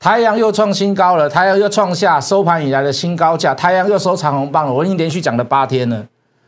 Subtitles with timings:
[0.00, 4.72] 太阳又创新高了，太阳又创下收盘以来的新高价，太阳又收长红棒了。
[4.72, 6.02] 我已经连续讲了八天了，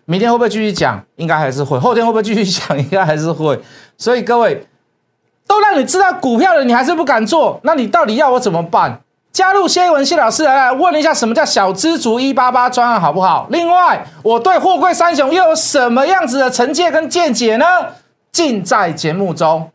[0.06, 1.04] 明天会不会继续讲？
[1.16, 1.78] 应该还是会。
[1.78, 2.78] 后天会不会继续讲？
[2.78, 3.60] 应该还是会。
[3.98, 4.66] 所以各位
[5.46, 8.98] 都让你知道股票了，你还是不敢做，那你到底要我怎么办？
[9.30, 13.46] 加入谢文谢老师来问一下，什么叫小知足一八八专案好不好？
[13.50, 17.66] 另外，我对货柜三雄又有什么样子的成见跟见解呢？
[18.32, 19.70] 尽在节目中。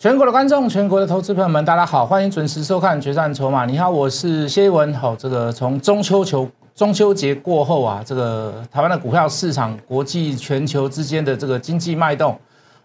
[0.00, 3.64] 全国的观众，全国的投资朋友们，大家好，欢迎准时收看《决战筹码》。
[3.66, 4.94] 你好，我是谢文。
[4.94, 12.38] 好，这个从中秋球中秋节过后啊，这个台湾的股票市场、国际全球之间的这个经济脉动，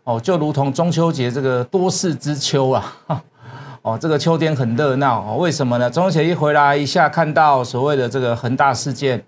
[0.05, 2.95] 哦，就如同中秋节这个多事之秋啊，
[3.84, 5.37] 哦，这个秋天很热闹哦。
[5.37, 5.87] 为什么呢？
[5.87, 9.24] 中秋节一回来，一下看到所谓的这个恒大事件，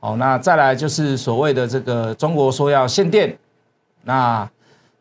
[0.00, 3.36] 哦，那再来就是所谓的这个中国说要限电，
[4.04, 4.48] 那。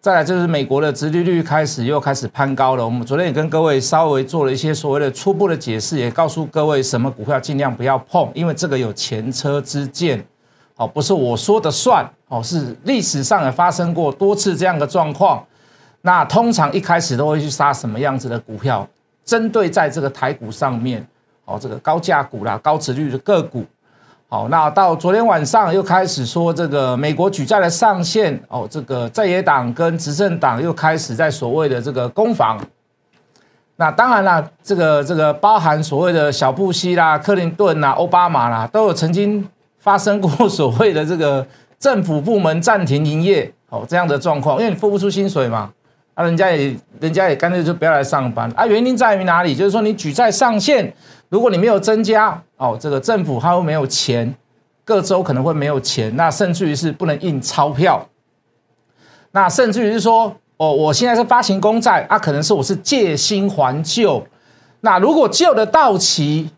[0.01, 2.85] 再来就是美国的殖利率开始又开始攀高了。
[2.85, 10.25] 我们昨天也跟各位稍微做了一些所谓的初步的解释，也告诉各位什么股票尽量不要碰，因为这个有前车之鉴，
[10.77, 15.45] 哦，不是我说的算，哦，是历史上也发生过多次这样的状况。
[16.01, 18.87] 那通常一开始都会去杀什么样子的股票？
[19.25, 21.05] 针对在这个台股上面，
[21.43, 23.65] 哦，这个高价股啦、高殖率的个股。
[24.31, 32.55] 好，那到昨天晚上又开始说这个美国举债的上限哦，这个在野党跟执政党又开始在所谓的这个攻防。
[33.77, 39.43] 那当然啦，这个这个包含所谓的小布希啦、克林顿啦、奥巴马啦，都有曾经
[39.79, 41.43] 发生过所谓的这个
[41.79, 45.71] 政府部门暂停营业哦这样的状况，因为你付不出薪水嘛，
[46.13, 48.67] 啊，人家也人家也干脆就不要来上班啊。
[48.67, 49.55] 原因在于哪里？
[49.55, 50.93] 就是说你举债上限。
[51.29, 54.35] 如果你没有增加哦，这个政府它又没有钱，
[54.83, 58.07] 各州可能会没有钱，那甚至于是不能印钞票，
[59.31, 64.25] 那甚至于是说哦，我现在是发行公债啊，可能是我是借新还旧，
[64.81, 66.49] 那如果旧的到期，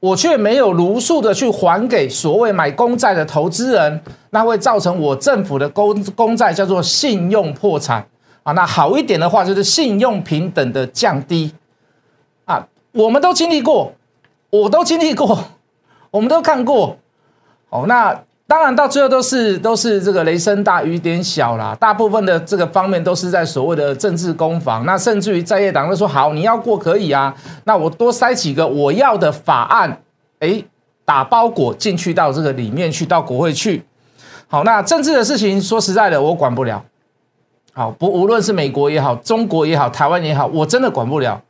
[0.00, 8.06] 我却没有如数的去还给所谓买公债的投资人，那会造成我政府的公公债叫做信用破产。
[8.42, 11.52] 啊，那好一点的话就是信用平等的降低。
[12.44, 13.92] 啊，我们都经历过。
[14.50, 15.38] 我都经历过，
[16.10, 16.96] 我们都看过，
[17.68, 30.00] 哦，那当然到最后都是都是这个雷声大雨点小啦，大部分的这个方面都是在所谓的政治攻防，那甚至于在野党都说好，你要过可以啊，那我多塞几个我要的法案，
[30.38, 30.62] 哎，
[31.04, 33.84] 打包裹进去到这个里面去，到国会去，
[34.46, 36.84] 好，那政治的事情说实在的，我管不了，
[37.72, 41.42] 好，不无论是美国也好，中国也好，台湾也好，我真的管不了。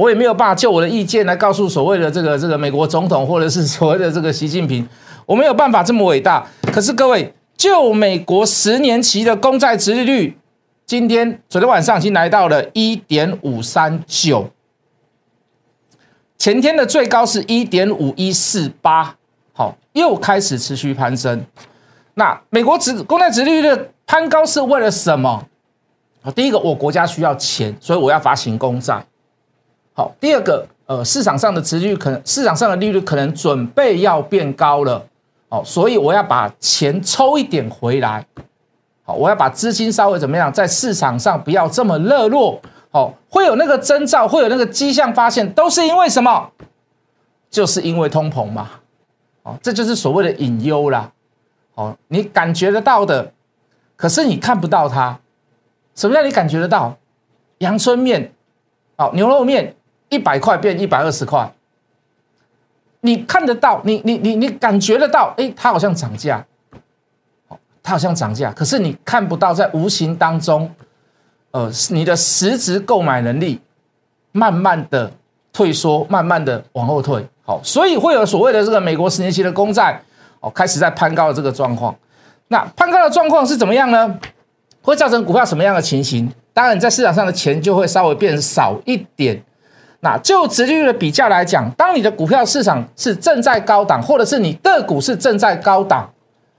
[0.00, 4.88] 我也没有办法就我的意见来告诉所谓的这个这个美国总统或者是所谓的这个习近平，
[5.26, 6.46] 我没有办法这么伟大。
[6.72, 10.38] 可是各位，就美国十年期的公债殖利率，
[10.86, 14.48] 今天昨天晚上已经来到了一点五三九，
[16.38, 19.16] 前天的最高是一点五一四八，
[19.52, 21.44] 好，又开始持续攀升。
[22.14, 25.46] 那美国殖公债殖利率的攀高是为了什么？
[26.34, 29.04] 第一个，我国家需要钱，所以我要发行公债。
[29.92, 35.04] 好，第二个，呃，市场上的持率可能，市场上的利率可能准备要变高了，
[35.48, 38.24] 哦，所以我要把钱抽一点回来，
[39.02, 46.50] 好，我要把资金稍微怎么样，在市场上不要这么热络，好，会有那个征兆，会有那个迹象发现，都是因为什么？
[47.50, 48.70] 就是因为通膨嘛，
[49.42, 51.10] 哦，这就是所谓的隐忧啦，
[51.74, 53.32] 哦，你感觉得到的，
[53.96, 55.18] 可是你看不到它，
[55.96, 56.96] 什么叫你感觉得到？
[57.58, 58.32] 阳春面，
[58.96, 59.74] 好，牛肉面。
[60.10, 61.50] 一百块变一百二十块，
[63.00, 66.44] 你看得到，你你你你感觉得到，哎，它好像涨价，
[67.82, 70.70] 它好像涨价，可是你看不到，在无形当中，
[71.52, 73.58] 呃，你的实质购买能力
[74.32, 75.10] 慢慢的
[75.52, 80.02] 退缩，慢慢的往后退，好，所以会有所谓的这个美国十年期的公债，
[80.40, 81.96] 哦，开始在攀高的这个状况。
[82.48, 84.18] 那攀高的状况是怎么样呢？
[84.82, 86.28] 会造成股票什么样的情形？
[86.52, 89.40] 当然，在市场上的钱就会稍微变少一点。
[90.00, 96.10] 那就直率的比较来讲，当你的股票市场是正在高档，或者是你个股是正在高档，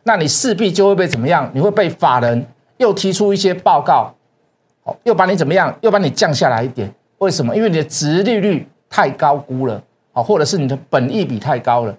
[0.03, 1.49] 那你势必就会被怎么样？
[1.53, 2.45] 你会被法人
[2.77, 4.13] 又提出一些报告，
[4.83, 5.75] 哦，又把你怎么样？
[5.81, 6.93] 又把你降下来一点？
[7.17, 7.55] 为什么？
[7.55, 9.81] 因为你的值利率太高估了，
[10.13, 11.95] 哦，或者是你的本益比太高了。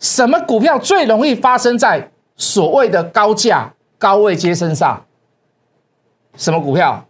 [0.00, 5.04] 什么股票最容易发生在所谓的高价高位接身上？
[6.36, 7.04] 什么股票？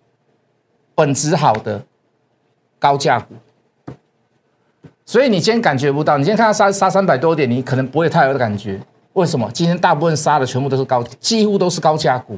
[0.97, 1.81] 本质好的
[2.81, 3.27] 高价股。
[5.07, 8.79] 所以你今天感觉不到，你今天看到杀杀三百多点，你可能不会太有的感觉。
[9.13, 9.49] 为什么？
[9.55, 12.37] 今天大部分杀的全部都是高，几乎都是高价股，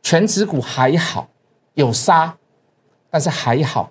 [0.00, 1.28] 全指股还好
[1.74, 2.32] 有杀，
[3.10, 3.90] 但是还好，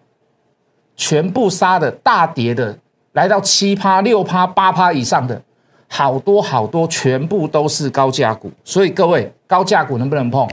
[0.96, 2.80] 全部杀的大跌的。
[3.14, 5.42] 来到七趴、六趴、八趴以上的，
[5.90, 8.50] 好多好多，全部都是高价股。
[8.64, 10.48] 所以各位，高价股能不能碰？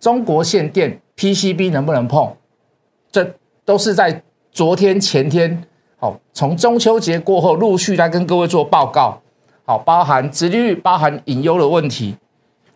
[0.00, 2.34] 中国限电 PCB 能不能碰？
[3.12, 3.34] 这
[3.64, 5.64] 都是在昨天、前天，
[6.04, 9.18] 好，从中秋节过后陆续来跟各位做报告。
[9.64, 12.14] 好，包含殖利率、包含隐忧的问题。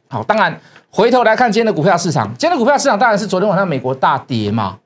[0.08, 0.58] 好，当然
[0.88, 4.78] 回头来看今天的股票市场，今天的股票市场当然是昨天晚上美国大跌嘛，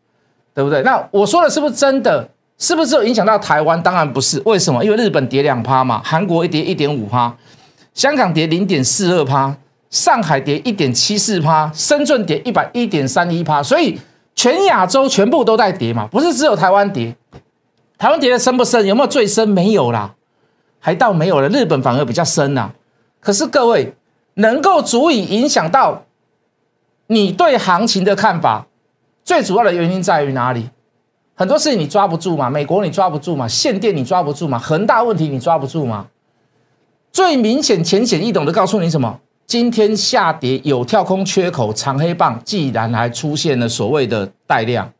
[0.52, 0.82] 对不对？
[0.82, 2.28] 那我说的是不是真的？
[2.58, 3.80] 是不是有影响到台湾？
[3.80, 4.84] 当然不是，为什么？
[4.84, 7.32] 因为日本跌两趴嘛，韩国一跌一点五趴，
[7.94, 9.54] 香港跌零点四二趴，
[9.88, 13.96] 上海跌一点七四趴，深圳跌一百一点三一趴，所以
[14.34, 17.14] 全亚洲全部都在跌嘛，不是只有台湾跌。
[18.02, 18.84] 台湾跌的深不深？
[18.84, 19.48] 有没有最深？
[19.48, 20.12] 没有啦，
[20.80, 21.48] 还倒没有了。
[21.50, 22.72] 日本反而比较深呐。
[23.20, 23.94] 可是各位，
[24.34, 26.02] 能够足以影响到
[27.06, 28.66] 你对行情的看法，
[29.22, 30.70] 最主要的原因在于哪里？
[31.36, 32.50] 很多事情你抓不住嘛？
[32.50, 33.46] 美国你抓不住嘛？
[33.46, 34.58] 限电你抓不住嘛？
[34.58, 36.08] 恒大问题你抓不住嘛？
[37.12, 39.20] 最明显、浅显易懂的告诉你什么？
[39.46, 44.92] 今天下跌有跳空缺口、长黑棒，既然还出现了所谓的带量，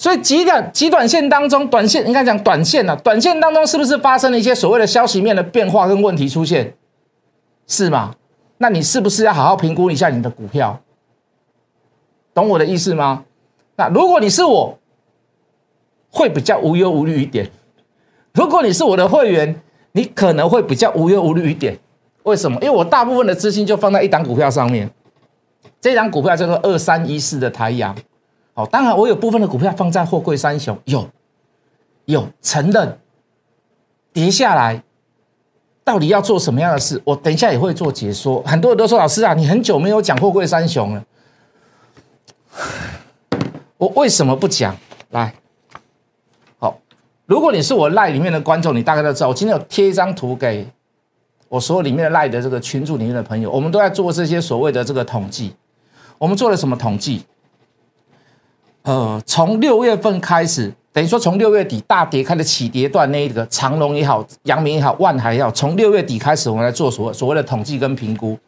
[0.00, 6.72] 所以极短极短线当中，短线应该讲短线啊，短线当中是不是发生了一些所谓的消息面的变化跟问题出现？
[7.66, 8.14] 是吗？
[8.56, 10.80] 那你是不是要好好评估一下你的股票？
[12.32, 13.24] 懂我的意思吗？
[13.76, 14.78] 那如果你是我。
[16.12, 17.48] 会比较无忧无虑一点。
[18.34, 19.62] 如果你是我的会员，
[19.92, 21.78] 你可能会比较无忧无虑一点。
[22.24, 22.58] 为什么？
[22.60, 24.90] 因为我大部分的资金就放在一档股票上面，
[25.80, 27.94] 这档股票叫做二三一四的台阳。
[28.66, 31.08] 当然我有部分的股票放在货柜三雄，有
[32.04, 32.98] 有承认
[34.12, 34.82] 跌下来，
[35.84, 37.00] 到底要做什么样的事？
[37.04, 38.42] 我等一下也会做解说。
[38.42, 41.04] 很多人都说老师啊，你很久没有讲货柜三雄了，
[43.76, 44.76] 我为什么不讲？
[45.10, 45.34] 来。
[46.58, 46.78] 好
[47.26, 50.66] 如果你是我赖里面的观众，你大概都知道，我今天有贴一张图给
[51.48, 55.54] 我所有里面的赖的这个群组里面的朋友，我们都在做这些所谓的这个统计。
[56.18, 57.24] 我们做了什么统计？
[58.82, 68.38] 呃，从六月份开始，等于说从六月底大跌开的起跌段那一个长隆也好，阳明也好，万海也好，从六月底开始，我们来做所所谓的统计跟评估。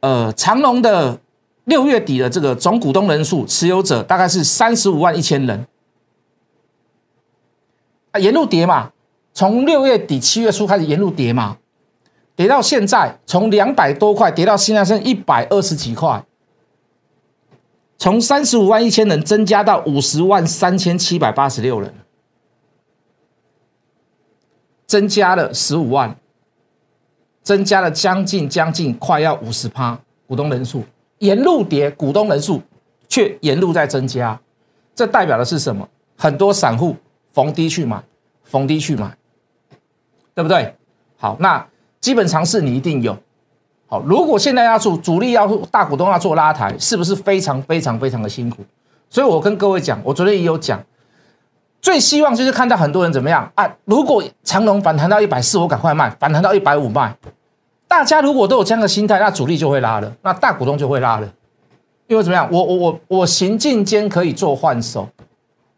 [0.00, 1.18] 呃，长隆的
[1.64, 5.66] 六月底的这个总股东人数持有者大概是三十五万一千人。
[8.12, 8.90] 啊，沿路跌嘛，
[9.32, 11.56] 从六月底七月初开始沿路跌嘛，
[12.36, 16.24] 跌到现在，从两百多块跌到现在剩一百二十几块，
[17.98, 21.92] 从三十五万一千人增加到五十万三千七百八十六人，
[24.86, 26.16] 增加了十五万，
[27.42, 30.84] 增加了将近将近快要五十趴股东人数，
[31.18, 32.60] 沿路跌，股东人数
[33.08, 34.40] 却沿路在增加，
[34.94, 35.88] 这代表的是什么？
[36.16, 36.96] 很多散户。
[37.34, 38.00] 逢低去买，
[38.44, 39.12] 逢低去买，
[40.36, 40.72] 对不对？
[41.16, 41.68] 好，那
[42.00, 43.18] 基本常识你一定有。
[44.06, 48.62] 如果现在要做主力要大股东要做拉抬，是不是非常非常非常的辛苦？
[49.10, 50.80] 所以我跟各位讲，我昨天也有讲，
[51.80, 53.70] 最希望就是看到很多人怎么样啊？
[53.84, 57.14] 如果长龙反弹到一百四，我赶快卖；反弹到一百五卖。
[57.86, 61.28] 大家如果都有这样的心态，那主力就会拉了，那大股东就会拉了。
[62.06, 62.48] 因为怎么样？
[62.50, 65.08] 我我我我行进间可以做换手。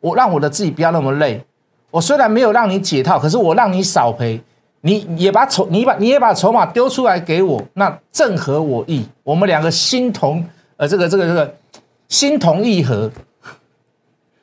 [0.01, 1.45] 我让我的自己不要那么累，
[1.91, 4.41] 我虽然没有让你解套，可是我让你少赔，
[4.81, 10.45] 你也把筹，你把你也把筹码丢出来给我，那正合我意，我们两个心同，
[10.77, 11.55] 呃，这个这个这个
[12.09, 13.11] 心同意合，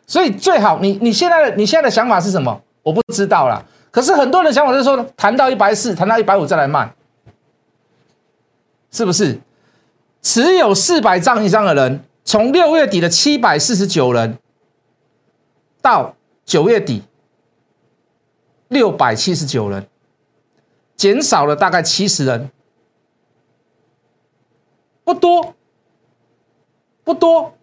[0.06, 2.62] 所以最好你你现在的你现在的想法是什么？
[2.82, 3.64] 我不知道啦。
[3.92, 6.94] 可是很多人想法就是说，谈到一百四，谈到一百五再来卖，
[8.92, 9.40] 是不是？
[10.22, 14.38] 持有四百张以上的人，从六月底的七百四十九人。
[15.82, 17.04] 到九月底，
[18.70, 19.86] 六百七十九人，
[20.96, 22.50] 减少了大概七十人，
[25.04, 25.54] 不多，
[27.04, 27.54] 不多。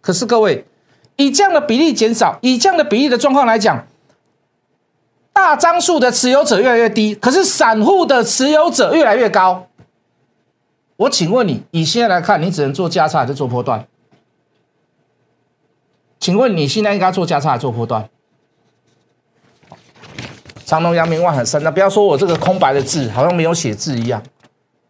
[0.00, 0.64] 可是各位，
[1.16, 3.86] 以这样的比例减少，以这样的比例的状况来讲，
[5.32, 9.66] 大张数的持有者越来越低，可是散户的持有者越来越高。
[10.96, 13.86] 我请问你，以现在来看，你只能做加差还是做波段？
[16.18, 18.08] 请问你现在应该做加差还是做波段？
[20.68, 24.22] 长隆、阳明、万很深，那不要说我这个空白的字，好像没有写字一样。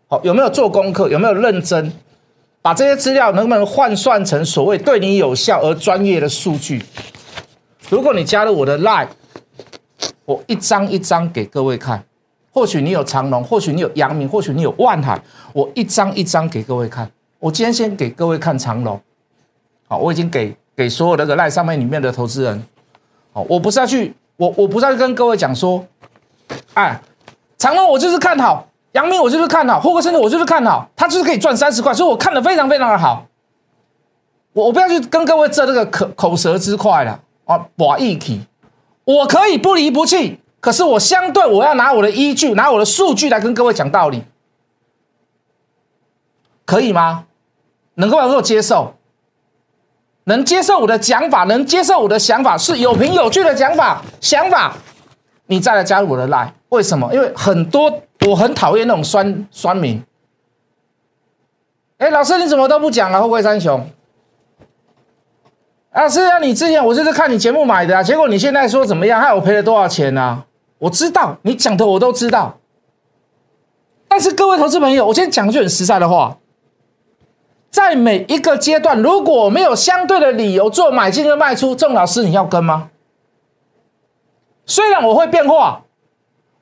[0.09, 1.09] 好，有没有做功课？
[1.09, 1.93] 有没有认真
[2.61, 6.83] 把这些资料能不能换算成所谓对你有效而专业的数据？
[7.89, 9.07] 如果你加入我的 Line，
[10.25, 12.03] 我一张一张给各位看。
[12.51, 17.09] 或许你有长隆，或许你有阳明，或许你有万海，我一张一张给各位看。
[17.39, 19.01] 我今天先给各位看长隆，
[19.87, 22.65] 好，我已经给给所有的个 Line 上面里面的投资人，
[23.33, 25.85] 好，我不是要去，我我不再跟各位讲说，
[26.75, 27.01] 哎，
[27.59, 28.65] 长隆我就是看好。
[28.93, 33.27] 杨明我就是看好，霍克森的我就是看好，他就是可以赚三十块，所以我看的非常非常的好。
[34.55, 38.41] 我我不要去跟各位争这个口口舌之快了啊，博义体，
[39.05, 44.25] 我可以不离不弃，可是我相对我要拿我的依据，拿我的数据来跟各位讲道理，
[46.65, 47.27] 可以吗？
[47.95, 48.95] 能够能够接受，
[50.29, 54.75] 能接受我的讲法，能接受我的想法是有凭有据的讲法想法，
[55.47, 57.13] 你再来加入我的来为什么？
[57.13, 57.93] 因为很多。
[58.27, 60.03] 我很讨厌那种酸酸民。
[61.99, 63.21] 哎，老师你怎么都不讲啊？
[63.21, 63.89] 后贵三雄。
[65.93, 69.21] 啊，是啊，你之前我就是看你节目买的，结果你现在说怎么样？
[69.21, 70.43] 害我赔了多少钱呢？
[70.79, 72.59] 我知道你讲的我都知道。
[74.09, 76.37] 但是各位投资朋友，我今天讲句很实在的话，
[77.71, 82.91] 在每一个阶段，如果没有相对的理由做买进跟卖出，郑老师你要跟吗？
[84.65, 85.85] 虽然我会变化。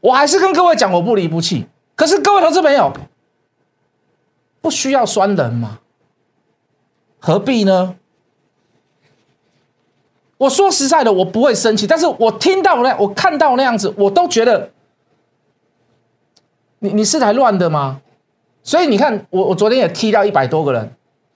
[0.00, 1.66] 我还是跟各位讲，我不离不弃。
[1.96, 2.92] 可是各位投资朋友，
[4.60, 5.80] 不需要酸人吗？
[7.18, 7.96] 何必呢？
[10.36, 11.88] 我说实在的，我不会生气。
[11.88, 14.70] 但是我听到那，我看到那样子，我都觉得，
[16.78, 18.00] 你你是来乱的吗？
[18.62, 20.94] 所以你看，我我昨天也踢掉一百多个人，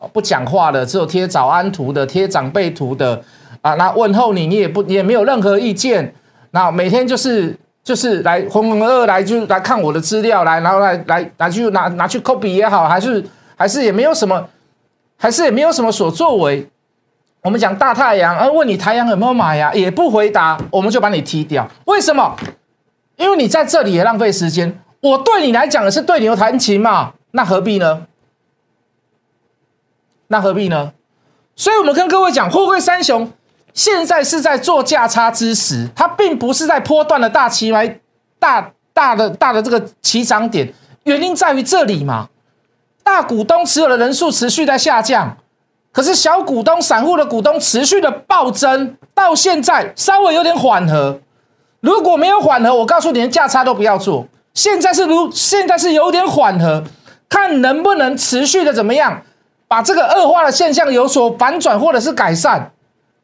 [0.08, 3.22] 不讲话的，只有贴早安图的，贴长辈图的
[3.62, 3.74] 啊。
[3.74, 6.14] 那问候你，你也不，你也没有任何意见。
[6.50, 7.56] 那每天就是。
[7.82, 13.24] 就是来浑浑噩噩来，就来看我的资料来，然后来来拿去拿拿去 copy 也好，还是
[13.56, 14.46] 还是也没有什么，
[15.16, 16.68] 还是也没有什么所作为。
[17.42, 21.66] 我们讲大太阳，而问你太阳有没有买呀，也不回答，我们就把你踢掉。
[21.86, 22.36] 为什么？
[23.16, 24.78] 因为你在这里也浪费时间。
[25.00, 28.02] 我对你来讲的是对牛弹琴嘛，那何必呢？
[30.32, 30.92] 那何必呢？
[31.56, 33.32] 所以我们跟各位讲，货柜三雄。
[33.74, 38.00] 现在是在做价差之时，它并不是在波段的大起来
[38.38, 40.72] 大大的大的这个起涨点，
[41.02, 42.28] 原因在于这里嘛。
[43.02, 45.36] 大股东持有的人数持续在下降，
[45.90, 51.20] 可是小股东、散户的股东持续的暴增，到现在稍微有点缓和。
[51.80, 54.28] 如果没有缓和，我告诉你，连价差都不要做。
[54.54, 56.84] 现在是如现在是有点缓和，
[57.28, 59.22] 看能不能持续的怎么样，
[59.70, 62.72] 把这个恶化的现象有所反转或者是改善。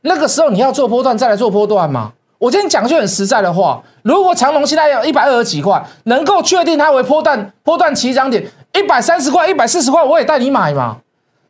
[0.02, 2.12] 那个时候你要做波段再来做波段吗？
[2.38, 10.98] 我今天讲句很实在的话，如果长隆现在有一百二十几块，能够确定它为波段波段起涨点一百三十块、一百四十块，我也带你买嘛。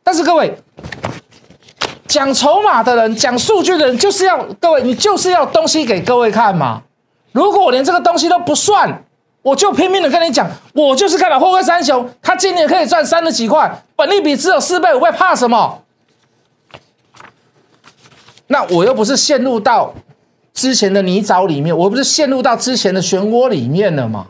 [0.03, 0.57] 但是各位
[2.07, 6.81] 讲筹码的人、讲数据的人，就是要各位，你就是要东西给各位看嘛。
[7.33, 9.03] 如果我连这个东西都不算，
[9.47, 15.83] 我就拼命的跟你讲，我就是看到货柜三雄，他今年可以赚三十几块，本利比只有四倍五倍，怕什么？
[18.47, 19.93] 那我又不是陷入到
[20.53, 24.27] 之前的泥沼里面，我不是陷入到之前的漩涡里面了吗？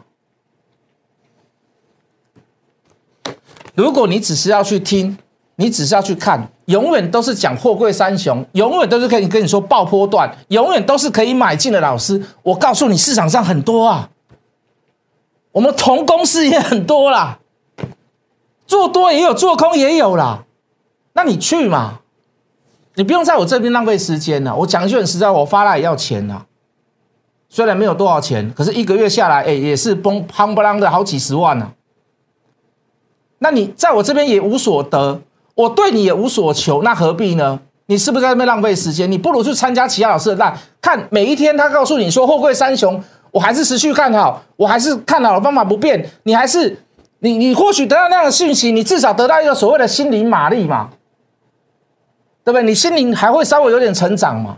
[3.74, 5.18] 如果你只是要去听，
[5.56, 12.24] 你只是要去看，永远都是讲货柜三雄，永远都是可以跟你说爆波段，永远都是可以买进的老师。
[12.44, 14.08] 我告诉你，市场上很多啊，
[15.58, 17.40] 我们同公司也很多啦，
[18.68, 20.44] 做多也有，做空也有啦，
[21.14, 22.02] 那你去嘛。
[22.94, 24.56] 你不用在我这边浪费时间了。
[24.56, 26.46] 我讲一句很实在，我发来也要钱呐。
[27.50, 31.72] 虽然没有多少钱，可是一个月下来，哎，也是崩夯不啷的好几十万呢。
[33.40, 35.20] 那你在我这边也无所得，
[35.56, 37.60] 我对你也无所求，那何必呢？
[37.88, 39.12] 你是不是在那边浪费时间？
[39.12, 43.04] 你不如去参加其他老师的赖，看每一天他告诉你说货柜三雄，
[43.38, 46.10] 我还是持续看好，我还是看好的方法不变。
[46.24, 46.75] 你还是
[47.20, 50.89] 你你或许得到那样的讯息，你至少得到一个所谓的心灵马力嘛。
[52.44, 52.63] 对不对？
[52.63, 54.58] 你心灵还会稍微有点成长嘛？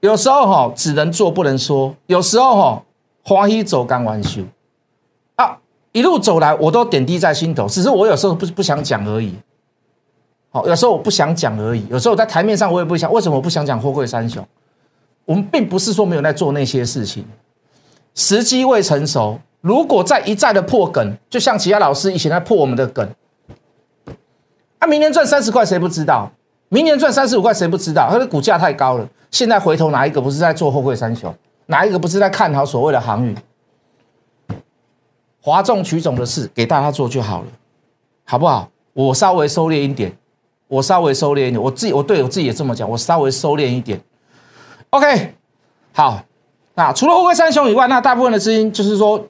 [0.00, 2.82] 有时候哈，只能做不能说；有时候哈，
[3.24, 4.42] 欢喜走干完修
[5.36, 5.56] 啊，
[5.92, 7.66] 一路走来我都点滴在心头。
[7.66, 9.34] 只是我有时候不不想讲而已。
[10.50, 11.86] 好，有时候我不想讲而已。
[11.88, 13.10] 有时候在台面上我也不想。
[13.10, 14.46] 为什么我不想讲货柜三雄？
[15.30, 17.24] 我们并不是说没有在做那些事情，
[18.16, 19.38] 时机未成熟。
[19.60, 23.08] 如果再一再的破梗，就像其他老师以前在破我们的梗。
[24.80, 26.28] 他明年赚三十块，谁不知道？
[26.68, 28.08] 明年赚三十五块，谁不知道？
[28.10, 29.08] 他的股价太高了。
[29.30, 31.32] 现在回头哪一个不是在做后柜三雄？
[31.66, 33.36] 哪一个不是在看好所谓的航运？
[35.40, 37.46] 哗众取宠的事给大家做就好了，
[38.24, 38.68] 好不好？
[38.94, 40.12] 我稍微收敛一点，
[40.66, 44.00] 我稍微收敛一点，我自己我对我自己也这么讲，我稍微收敛一点。
[44.90, 45.34] OK，
[45.92, 46.20] 好，
[46.74, 49.24] 那除了乌龟三雄以外，那大部分的资金就是说，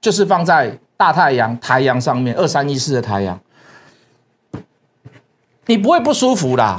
[0.00, 3.40] 就是放在大太阳、台阳上面，二三一四的台阳，
[5.66, 6.78] 你不会不舒服啦。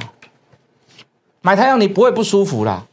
[1.41, 2.85] 买太阳你不会不舒服啦。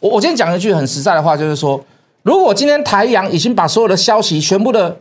[0.00, 1.82] 我我今天讲一句很实在的话，就是说，
[2.22, 5.00] 如果今天台阳已经把所有的消息全部的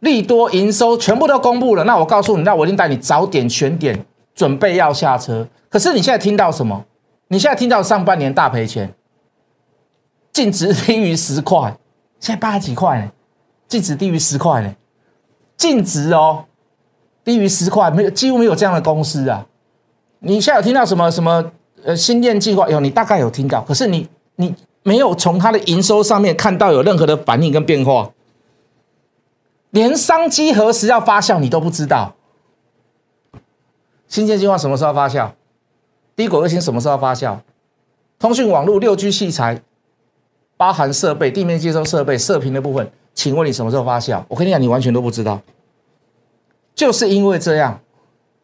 [0.00, 5.46] 利多营收全部都公布了，那我告诉你，那我一定带你早点选点，准备要下车。
[5.68, 6.84] 可是你现在听到什么？
[7.32, 8.92] 你现在听到上半年大赔钱，
[10.32, 11.74] 净值低于十块，
[12.20, 13.10] 现在八十几块呢，
[13.66, 14.76] 净值低于十块呢，
[15.56, 16.44] 净值哦
[17.24, 19.46] 低于十块，没有几乎没有这样的公司啊。
[20.18, 21.50] 你现在有听到什么什么
[21.82, 22.68] 呃新店计划？
[22.68, 28.12] 有，你大概有听到，可是你你没有从它的营收上面看到有任何的反应跟变化。
[29.70, 32.14] 连商机何时要发酵你都不知道，
[34.06, 35.30] 新建计划什么时候发酵？
[36.14, 37.38] 低轨卫星什么时候发酵？
[38.18, 39.62] 通讯网络六 G 器材，
[40.56, 44.22] 包含设备、地面接收设备、射频的部分，请问你什么时候发酵？
[44.28, 45.40] 我跟你讲，你完全都不知道。
[46.74, 47.80] 就是因为这样，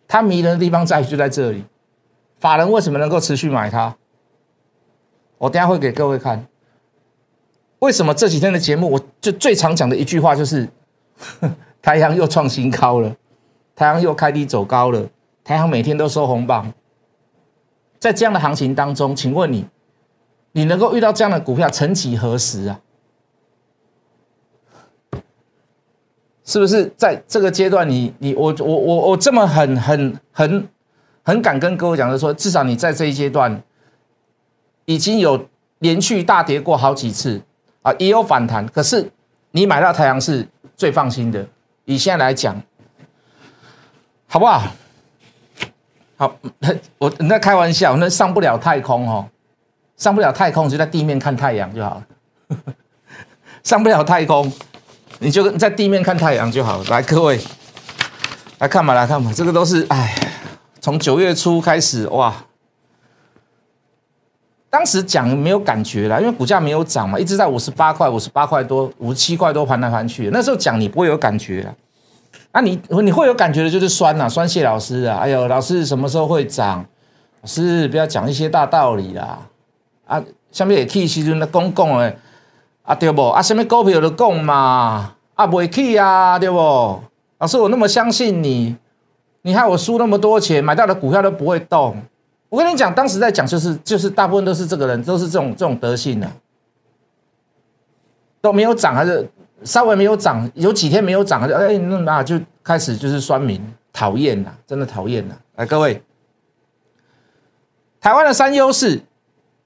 [0.06, 1.64] 它迷人的地方在于就在这里。
[2.38, 3.96] 法人为什么能够持续买它？
[5.38, 6.46] 我等下会给各位看。
[7.78, 10.68] 为什么这几天的节目，我就最常讲的一句话就是。
[11.82, 13.16] 太阳又创新高了，
[13.74, 15.08] 太阳又开低走高了，
[15.42, 16.72] 太阳每天都收红榜。
[17.98, 19.66] 在这样的行情当中，请问你，
[20.52, 22.80] 你能够遇到这样的股票，曾几何时啊？
[26.44, 30.68] 是不是在这个阶段，你你我我我我这么很很很
[31.22, 33.62] 很敢跟各位讲的说，至少你在这一阶段
[34.84, 37.42] 已经有连续大跌过好几次
[37.82, 39.10] 啊，也有反弹，可是
[39.50, 40.46] 你买到太阳是。
[40.76, 41.44] 最放心的，
[41.86, 42.62] 以现在来讲，
[44.28, 44.62] 好不好？
[46.18, 46.36] 好，
[46.98, 49.24] 我那开玩笑，那上不了太空哦，
[49.96, 52.06] 上不了太空就在地面看太阳就好了。
[53.62, 54.52] 上不了太空，
[55.20, 56.84] 你就在地面看太阳就好了。
[56.90, 57.40] 来，各位
[58.58, 60.12] 来看嘛，来看嘛，这个都是哎，
[60.80, 62.34] 从九月初开始哇。
[64.70, 70.28] 当时讲没有感觉了，因为股价没有涨嘛，一直在五十八块、五十八块多、五十七块多盘来盘去。
[70.32, 71.74] 那时候讲你不会有感觉了，
[72.58, 76.84] 啊，你你会有感觉的就是酸呐，酸谢老师啊，哎呦，老师什么时候会涨？
[77.40, 79.38] 老师不要讲一些大道理啦，
[80.08, 82.18] 啊，下面也可以时阵的公共诶，
[82.82, 83.28] 啊对不？
[83.28, 87.00] 啊，什么股票都讲嘛，啊不会去啊，对不？
[87.38, 88.76] 老师我那么相信你，
[89.42, 91.96] 你害我输那么多钱，买到的股票都不会动。
[92.48, 96.28] 我跟你讲，当时在讲就是就是大部分都是这个人，都是这种这种德性的，
[98.40, 99.30] 都没有涨还是
[99.64, 103.60] 稍微没有涨，有几天没有涨，哎，那那就开始就是酸民
[103.92, 105.36] 讨厌了，真的讨厌了。
[105.56, 106.02] 来，各位，
[108.00, 109.00] 台湾的三优势，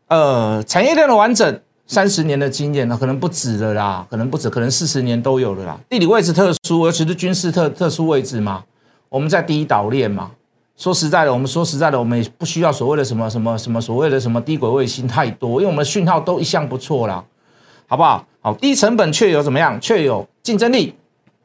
[0.09, 5.78] 呃，产业链的完整，三十年的经验，那可能不止了啦，可能不止，可能四十年都有了啦。
[5.88, 8.64] 地理位置特殊，尤其是军事特特殊位置嘛，
[9.09, 10.31] 我们在第一岛链嘛。
[10.74, 17.22] 说实在的，我们说实在的，我们也不需要所谓的什么什么什么所谓的什么低轨卫星太多，因为我们的讯号都一向不错啦，
[17.87, 18.26] 好不好？
[18.42, 19.81] 好，低成本却有怎么样？
[19.81, 20.94] 却有竞争力。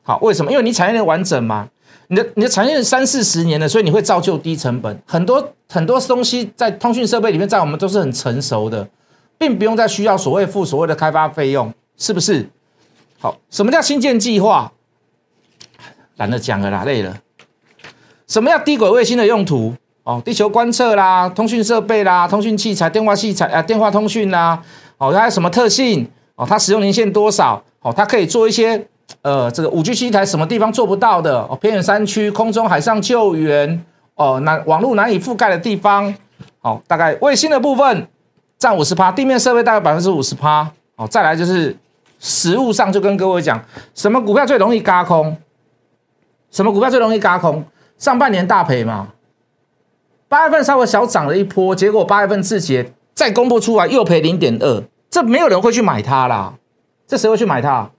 [0.01, 0.51] 好，为什么？
[0.51, 1.69] 因为你产业链完整嘛，
[2.07, 4.99] 你的你的产业链三四十年了，所以你会造就低成本。
[5.05, 8.88] 很多很多东西在通讯设备里面，在我们都是很成熟的，
[9.38, 12.49] 并不用再需要所谓付所谓的开发费用，是不是？
[13.19, 14.71] 好，什么叫新建计划？
[16.15, 17.15] 懒得讲了啦，累了。
[18.27, 19.75] 什么叫低轨卫星的用途？
[20.03, 24.63] 哦，地球观测啦，通讯设备啦，通讯器材、电话器材啊，电话通讯啦，
[24.97, 26.10] 哦，它有什么特性？
[26.38, 27.62] 哦，它使用年限多少？
[27.82, 28.88] 哦，它可以做一些
[29.21, 31.39] 呃，这个五 G 器材什么地方做不到的？
[31.41, 33.84] 哦，偏远山区、空中、海上救援，
[34.15, 36.13] 哦，难网络难以覆盖的地方，
[36.62, 38.08] 哦，大概卫星的部分
[38.58, 40.71] 占五十趴，地面设备大概百分之五十趴。
[40.95, 41.76] 哦，再来就是
[42.19, 45.36] 实物上就跟各位讲，什么股票最容易嘎空？
[46.52, 47.63] 什么股票最容易嘎空？
[47.97, 49.08] 上半年大赔嘛，
[50.28, 56.53] 八月份稍微小涨了一波，结果八月份自己再公布出来又赔零点二，这没有人会去买它啦，
[57.07, 57.89] 这谁会去买它？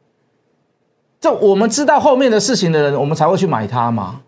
[1.21, 4.21] 这我们知道后面的事情的人，我们才会去买它嘛。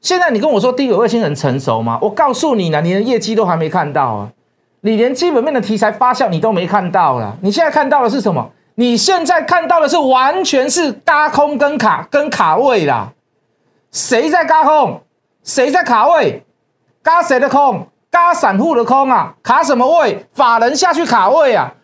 [0.00, 1.98] 现在你跟我说低轨卫星很成熟吗？
[2.02, 4.32] 我告诉你呢，你的业绩都还没看到啊，
[4.80, 8.50] 你连基本面的题材发酵你都没看到了，你现在看到的是什么？
[8.74, 13.12] 你现在看到的是完全是搭空跟卡跟卡位啦。
[13.92, 15.00] 谁在嘎空？
[15.44, 16.42] 谁在卡位？
[17.02, 17.86] 嘎谁的空？
[18.14, 19.34] 嘎散户的空啊！
[19.42, 20.24] 卡什么位？
[20.32, 21.74] 法人下去卡位啊！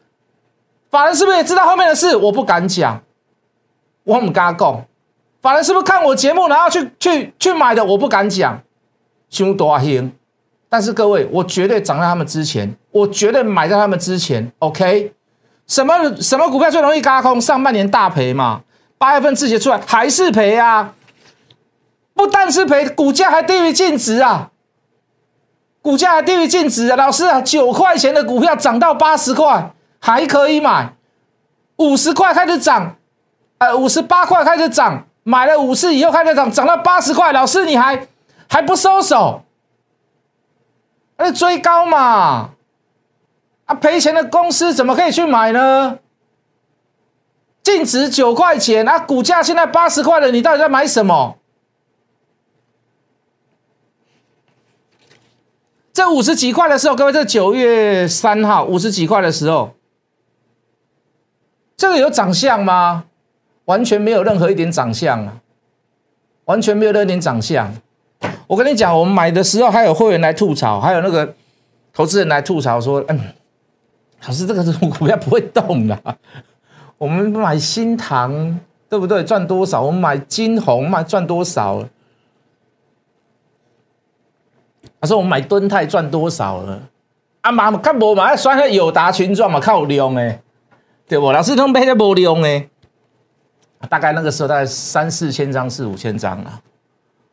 [0.88, 2.14] 法人是不是也知道后面的事？
[2.14, 3.02] 我不敢讲，
[4.04, 4.84] 我们跟他讲，
[5.42, 7.84] 法人是不是看我节目然后去去去买的？
[7.84, 8.62] 我不敢讲，
[9.28, 10.12] 凶多兴。
[10.68, 14.52] 但是各位，我绝对涨在他们之前，我绝对买在他们之前。
[14.60, 15.12] OK，
[15.66, 17.40] 什么什么股票最容易嘎空？
[17.40, 18.60] 上半年大赔嘛，
[18.98, 20.94] 八月份自己出来还是赔啊？
[22.14, 24.49] 不但是赔，股价还低于净值啊！
[25.90, 26.94] 股价低于净值啊！
[26.94, 30.94] 老师啊，九块钱的股票涨到八十块还可以买，
[31.78, 32.94] 五十块开始涨，
[33.58, 38.06] 呃，五十八块开始涨，买了五次以后开始涨，涨到八十块，老师你还
[38.48, 39.42] 还不收手？
[41.16, 42.50] 那追高嘛？
[43.64, 45.98] 啊，赔钱的公司怎么可以去买呢？
[47.64, 51.38] 净值九块钱啊，股价现在八十块了，你到底在买什么？
[56.00, 59.74] 这五十几块的时候，各位，这九月三号五十几块的时候，
[61.76, 63.04] 这个有长相吗？
[63.66, 65.36] 完全没有任何一点长相啊，
[66.46, 67.70] 完全没有任何一点长相。
[68.46, 71.34] 我跟你讲，我们买的时候还有会员来吐槽，还有那个
[71.92, 73.20] 投资人来吐槽说：“嗯，
[74.26, 76.16] 老师，这个股票不会动的。
[76.96, 78.58] 我们买新塘，
[78.88, 79.22] 对不对？
[79.22, 79.82] 赚多少？
[79.82, 81.84] 我们买金红，买赚多少？”
[85.00, 86.78] 他说：“我们买敦泰赚多少了？
[87.40, 90.42] 啊妈，看无嘛，算个友达群众嘛，靠量诶，
[91.08, 91.32] 对不？
[91.32, 92.68] 老师都买在无量诶，
[93.88, 96.60] 大概那个时候大概三四千张，四五千张啊。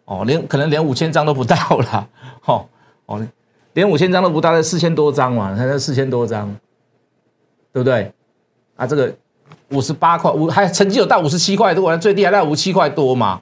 [0.06, 2.08] 哦，连可能连五千张都不到了，
[2.47, 2.65] 哦
[3.08, 3.27] 哦，
[3.73, 6.49] 连五千张都不到，才四千多张嘛，才四千多张，
[7.73, 8.10] 对不对？
[8.77, 9.13] 啊，这个
[9.71, 13.41] 五十八块五，还曾经有到五十七块多，最低还在五七块多嘛。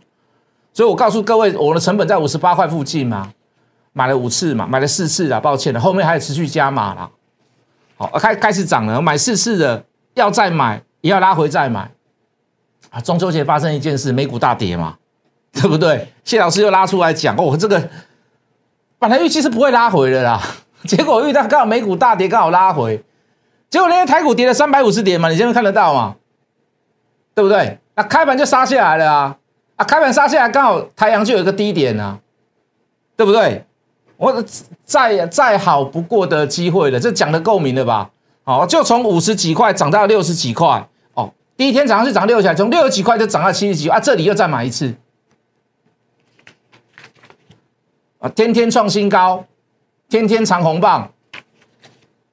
[0.74, 3.32] 所以我告诉各位，我的成本在五十八块附近嘛。”
[3.98, 7.10] 买了五次嘛，买了四次了，抱歉了，后面还有持续加码了。
[7.96, 11.90] 好，开开始涨了，买四次的要再买，也要拉回再买。
[12.90, 14.98] 啊，中秋节发生一件事，美股大跌嘛，
[15.54, 16.10] 对不对？
[16.26, 17.90] 谢老师又拉出来讲，哦，这个
[19.00, 20.42] 本来预期是不会拉回的啦，
[20.84, 23.02] 结果遇到刚好美股大跌，刚好拉回，
[23.70, 26.18] 结果那天台股跌了三百五十点嘛，你现在看得到嘛？
[27.34, 27.80] 对不对？
[27.96, 29.38] 那开盘就杀下来了啊，
[29.78, 32.20] 啊，开盘杀下来刚好太阳就有一个低点啊，
[33.16, 33.66] 对不对？
[34.18, 34.44] 我
[34.84, 38.10] 再再好不过的机会了，这讲的够明了吧？
[38.44, 44.94] 好，就从五十几块涨到六十几块，哦，第一天早上是涨六起来，从六十几块就涨到七十几啊，这里又再买一次，
[48.20, 49.44] 啊，天天创新高，
[50.08, 51.12] 天天长红棒，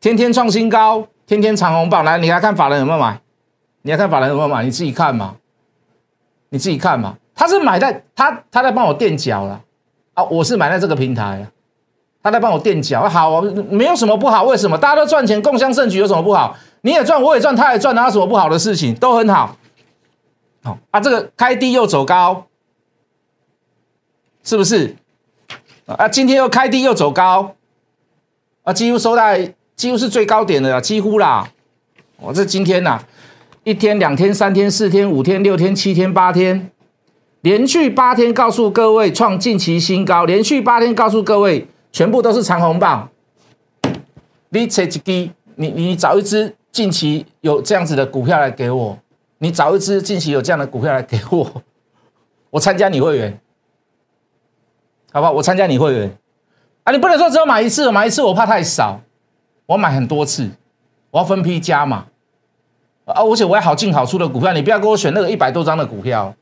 [0.01, 3.21] 天天创新高，天天长红棒，来，你来看法人有没有买？
[3.81, 4.63] 你来看法人有没有买？
[4.63, 5.35] 你自己看嘛，
[6.51, 9.61] 你自己看嘛，他是买在他他在帮我垫脚了
[10.15, 11.45] 啊，我是买在这个平台。
[12.23, 14.45] 他在帮我垫脚，好，没有什么不好。
[14.45, 16.57] 为什么大家都赚钱，共襄盛举有什么不好？
[16.83, 18.95] 你也赚，我也赚，他也赚，哪有什么不好的事情？
[18.95, 19.57] 都很好。
[20.63, 22.47] 好啊，这个开低又走高，
[24.45, 24.95] 是不是？
[25.87, 27.57] 啊，今天又开低又走高，
[28.63, 31.49] 啊，几乎收在几乎是最高点的，几乎啦。
[32.19, 33.03] 我这今天呐，
[33.65, 36.71] 一天、两天、三天、四天、五天、六天、七天、八天，
[37.41, 41.67] 连续八天告诉各位创近期新高，连续八天告诉各位。
[41.93, 43.07] 全部都是长红棒，
[44.49, 45.01] 你找一支，
[45.57, 48.99] 你你找一支近期有这样子的股票来给我，
[49.39, 51.63] 你找一支近期有这样的股票来给我，
[52.49, 53.39] 我参加你会员，
[55.13, 55.33] 好不好？
[55.33, 56.17] 我参加你会员
[56.85, 56.93] 啊！
[56.93, 58.99] 你不能说只有买一次，买一次我怕太少，
[59.67, 60.49] 我买很多次，
[61.11, 62.07] 我要分批加嘛
[63.05, 63.23] 啊！
[63.23, 66.35] 而且我要好进好出的股票，你不要给我选那个一百多张的股票，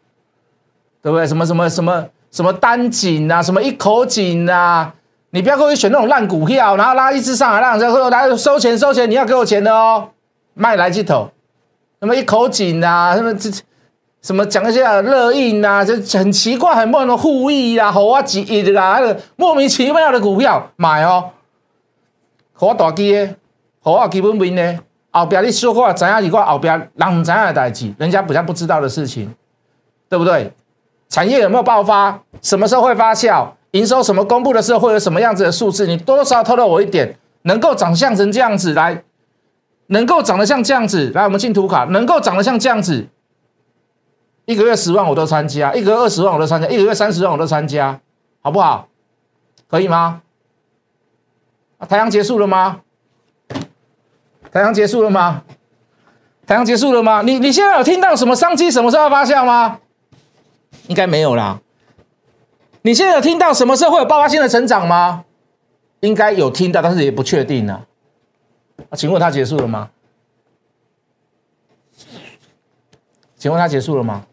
[1.02, 1.26] 对不对？
[1.26, 4.94] 什么什么什么什么单井啊，什么一口井啊。
[5.30, 10.08] 你不要给我选那种烂股票，然后拉一只上来，让人家来收钱收钱，你要给我钱的哦，
[10.54, 11.30] 卖来几头，
[12.00, 13.50] 什么一口井啊，什么这
[14.22, 21.30] 什么讲一些热印啊，就很奇怪，很莫名的互益啊，好啊几亿的啦，那个莫名其妙的股票买哦，
[22.52, 23.36] 好大机的，
[23.82, 24.80] 好啊基本面呢，
[25.12, 29.32] 后边你说话怎样一个后边人怎样的代志，人家比较不知道的事情，
[30.08, 30.52] 对不对？
[31.08, 32.20] 产业有没有爆发？
[32.42, 33.46] 什么时候会发酵？
[33.72, 35.86] 营收什么公布的时候会有什么样子的数字？
[35.86, 39.02] 你多少少透露我一点，能够长相成这样子来，
[39.86, 43.06] 能够长得像这样子来，我们进图卡，能够长得像这样子，
[44.44, 48.00] 一个月十万我都参加，一个月二十万我都参加，一个月三十万我都参加，
[48.40, 48.88] 好不好？
[49.68, 50.22] 可以吗？
[51.78, 52.80] 啊，太阳结束了吗？
[54.50, 55.44] 太阳结束了吗？
[56.44, 57.22] 太阳结束了吗？
[57.22, 59.78] 你你现在有听到什么商机什么时候发酵吗？
[60.88, 61.60] 应该没有啦。
[62.82, 65.24] 你现在有听到什么时候会有爆发性的成长吗？
[66.00, 67.82] 应该有听到但是也不确定呢
[68.88, 69.90] 啊请问它结束了吗？
[73.36, 74.24] 请问它结束了吗？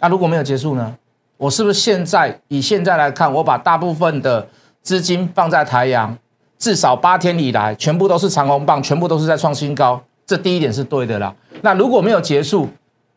[0.00, 0.96] 那如果没有结束呢？
[1.36, 4.48] 我是不是现在以现在来看我把大部分的
[4.82, 6.18] 资金放在台阳
[6.58, 11.32] 至少八天以来全部都是长红棒全部都是在创新高这第一点是对的啦。
[11.62, 12.68] 那如果没有结束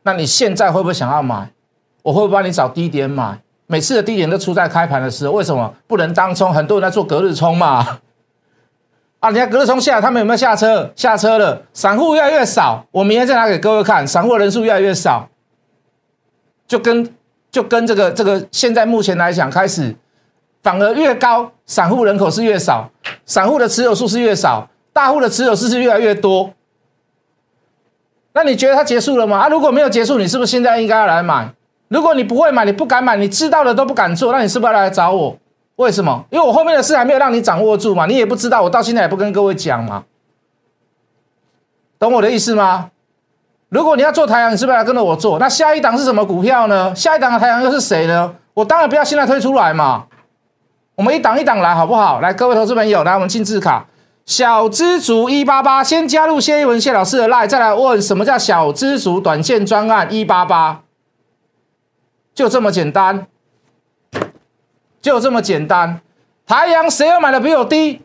[0.04, 1.52] 那你现在会不会想要买？
[2.02, 3.40] 我会帮你找低点买？
[3.68, 6.54] 每次的低点都出在开盘的时候，为什么不能当冲？
[6.54, 8.00] 很多人在做隔日冲嘛。
[9.22, 10.92] 啊，人家隔日冲下来，他们有没有下车？
[10.96, 12.86] 下车了，散户越来越少。
[12.92, 15.30] 我明天再拿给各位看，散户人数越来越少，
[16.68, 17.14] 就跟
[17.52, 19.96] 就跟这个这个现在目前来讲，开始
[20.64, 22.90] 反而越高，散户人口是越少，
[23.26, 26.52] 散户的持有数是越少，大户的持有数是越来越多。
[28.34, 29.38] 那你觉得它结束了吗？
[29.38, 31.54] 啊，如果没有结束，你是不是现在应该要来买？
[31.92, 35.36] 如果你不会买，你不敢买，你知道的都不敢做，那你是不是要来找我？
[35.76, 36.24] 为什么？
[36.30, 40.06] 因为我后面的事还没有让你掌握住嘛，你也不知道，我到现在也不跟各位讲嘛，
[42.00, 42.92] 懂我的意思吗？
[43.68, 45.38] 如果你要做太阳，你是不是要跟着我做？
[45.38, 46.96] 那下一档是什么股票呢？
[46.96, 48.34] 下一档的太阳又是谁呢？
[48.54, 50.06] 我当然不要现在推出来嘛，
[50.96, 52.22] 我们一档一档来好不好？
[52.22, 53.86] 来，各位投资朋友，来我们进字卡。
[54.26, 60.82] 小知足一八八，先加入谢一文谢老师的 line，再来问什么叫小知足短线专案一八八，
[62.34, 63.28] 就这么简单，
[65.02, 66.02] 就这么简单。
[66.46, 68.02] 台阳谁有买的比我低，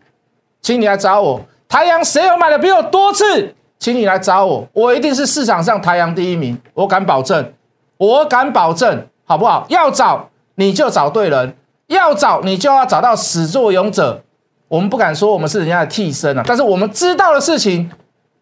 [0.60, 4.68] 请你来找我；台阳谁有买的比我多次，请你来找我。
[4.72, 7.52] 我一定是市场上台阳第一名，我敢保证，
[7.96, 9.64] 我敢保证，好不好？
[9.68, 14.22] 要找你就找对人，要找你就要找到始作俑者。
[14.68, 17.90] 我们不敢说我们是人家的替身啊，但是我们知道的事情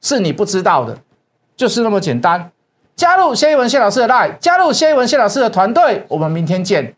[0.01, 0.97] 是你不知道的，
[1.55, 2.51] 就是那么简单。
[2.97, 6.95] 加入谢一文谢老师的 line，加入谢一文谢老师的团队，我们明天见。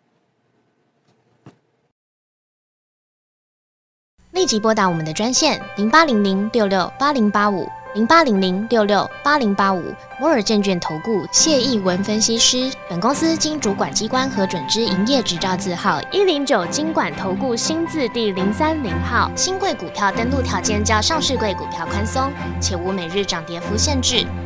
[4.32, 9.82] 立即拨打我们的专线零八零零六六八零八五零八零零六六八零八五
[10.20, 12.70] 摩尔证券投顾谢义文分析师。
[12.90, 19.30] 本公司经主管机关核准之营业执照字号一零九金管投顾新字第零三零号。
[19.34, 22.30] 新贵股票登录条件较上市贵股票宽松，
[22.60, 24.26] 且无每日涨跌幅限制。